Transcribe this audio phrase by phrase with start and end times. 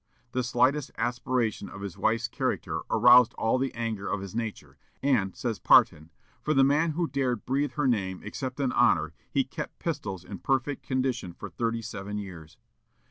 [0.31, 5.35] The slightest aspersion of his wife's character aroused all the anger of his nature, and,
[5.35, 6.09] says Parton,
[6.41, 10.39] "For the man who dared breathe her name except in honor, he kept pistols in
[10.39, 12.57] perfect condition for thirty seven years."